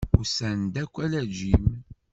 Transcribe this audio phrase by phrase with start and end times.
[0.19, 1.67] Usan-d akk, ala Jim.